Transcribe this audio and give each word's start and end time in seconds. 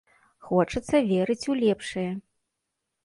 Хочацца 0.47 1.01
верыць 1.11 1.49
у 1.53 1.59
лепшае. 1.61 2.09